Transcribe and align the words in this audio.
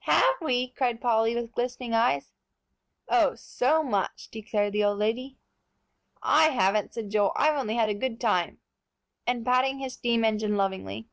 "Have 0.00 0.34
we?" 0.40 0.70
cried 0.70 1.00
Polly, 1.00 1.36
with 1.36 1.52
glistening 1.54 1.94
eyes. 1.94 2.32
"Oh, 3.08 3.36
so 3.36 3.84
much!" 3.84 4.28
declared 4.28 4.72
the 4.72 4.82
old 4.82 4.98
lady. 4.98 5.38
"I 6.24 6.48
haven't," 6.48 6.92
said 6.92 7.10
Joel; 7.10 7.30
"I've 7.36 7.54
only 7.56 7.76
had 7.76 7.88
a 7.88 7.94
good 7.94 8.20
time," 8.20 8.58
and 9.28 9.46
patting 9.46 9.78
his 9.78 9.92
steam 9.94 10.24
engine 10.24 10.56
lovingly. 10.56 11.06